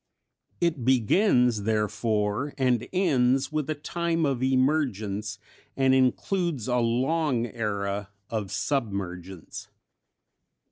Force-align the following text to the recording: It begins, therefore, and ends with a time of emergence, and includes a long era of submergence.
It 0.59 0.83
begins, 0.83 1.61
therefore, 1.61 2.55
and 2.57 2.87
ends 2.91 3.51
with 3.51 3.69
a 3.69 3.75
time 3.75 4.25
of 4.25 4.41
emergence, 4.41 5.37
and 5.77 5.93
includes 5.93 6.67
a 6.67 6.79
long 6.79 7.45
era 7.45 8.09
of 8.27 8.51
submergence. 8.51 9.67